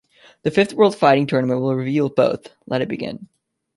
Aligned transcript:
The 0.41 0.49
Fifth 0.49 0.73
World 0.73 0.95
Fighting 0.95 1.27
Tournament 1.27 1.61
will 1.61 1.75
reveal 1.75 2.09
both- 2.09 2.47
let 2.65 2.81
it 2.81 2.89
begin. 2.89 3.27